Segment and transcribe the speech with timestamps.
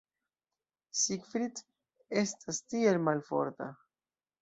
[1.01, 1.63] Siegfried
[2.25, 3.73] estas tiel malforta.